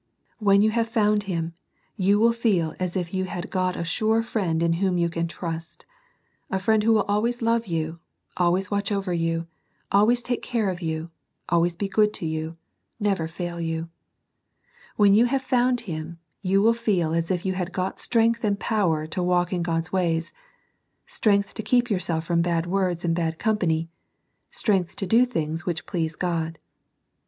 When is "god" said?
26.15-26.57